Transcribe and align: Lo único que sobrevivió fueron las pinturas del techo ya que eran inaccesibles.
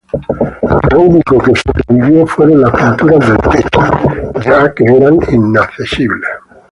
Lo 0.91 1.01
único 1.01 1.37
que 1.37 1.51
sobrevivió 1.55 2.25
fueron 2.25 2.61
las 2.61 2.71
pinturas 2.71 3.19
del 3.19 3.37
techo 3.37 4.41
ya 4.43 4.73
que 4.73 4.83
eran 4.85 5.19
inaccesibles. 5.31 6.27